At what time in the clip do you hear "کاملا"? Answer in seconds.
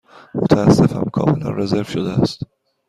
1.09-1.49